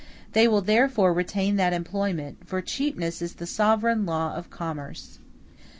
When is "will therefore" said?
0.47-1.13